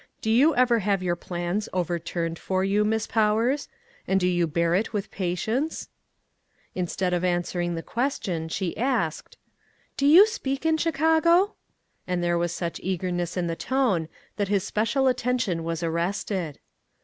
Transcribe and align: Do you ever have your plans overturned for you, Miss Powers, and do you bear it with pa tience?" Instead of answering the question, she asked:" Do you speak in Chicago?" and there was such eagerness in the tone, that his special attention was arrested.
Do 0.19 0.31
you 0.31 0.55
ever 0.55 0.79
have 0.79 1.03
your 1.03 1.15
plans 1.15 1.69
overturned 1.73 2.39
for 2.39 2.63
you, 2.63 2.83
Miss 2.83 3.05
Powers, 3.05 3.67
and 4.07 4.19
do 4.19 4.27
you 4.27 4.47
bear 4.47 4.73
it 4.73 4.93
with 4.93 5.11
pa 5.11 5.35
tience?" 5.35 5.89
Instead 6.73 7.13
of 7.13 7.23
answering 7.23 7.75
the 7.75 7.83
question, 7.83 8.49
she 8.49 8.75
asked:" 8.75 9.37
Do 9.97 10.07
you 10.07 10.25
speak 10.25 10.65
in 10.65 10.77
Chicago?" 10.77 11.53
and 12.07 12.23
there 12.23 12.39
was 12.39 12.51
such 12.51 12.79
eagerness 12.81 13.37
in 13.37 13.45
the 13.45 13.55
tone, 13.55 14.09
that 14.37 14.47
his 14.47 14.63
special 14.65 15.05
attention 15.07 15.63
was 15.63 15.83
arrested. 15.83 16.57